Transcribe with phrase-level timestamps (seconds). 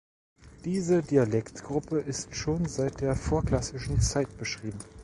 [0.65, 4.79] Diese Dialektgruppe ist schon seit der vorklassischen Zeit beschrieben.